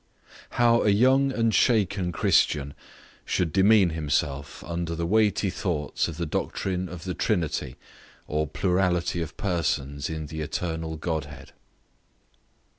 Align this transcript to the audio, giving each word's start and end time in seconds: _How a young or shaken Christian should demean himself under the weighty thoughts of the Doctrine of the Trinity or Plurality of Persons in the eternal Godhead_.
_How 0.53 0.83
a 0.83 0.89
young 0.91 1.31
or 1.31 1.51
shaken 1.51 2.11
Christian 2.11 2.73
should 3.23 3.53
demean 3.53 3.91
himself 3.91 4.63
under 4.63 4.95
the 4.95 5.05
weighty 5.05 5.51
thoughts 5.51 6.07
of 6.07 6.17
the 6.17 6.25
Doctrine 6.25 6.89
of 6.89 7.03
the 7.03 7.13
Trinity 7.13 7.75
or 8.25 8.47
Plurality 8.47 9.21
of 9.21 9.37
Persons 9.37 10.09
in 10.09 10.25
the 10.25 10.41
eternal 10.41 10.97
Godhead_. 10.97 11.49